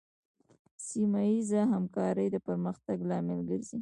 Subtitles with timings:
[0.87, 3.69] سیمه ایزه همکارۍ د پرمختګ لامل ګرځي.